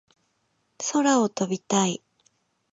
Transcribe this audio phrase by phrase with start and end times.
[0.79, 2.01] 空を飛びたい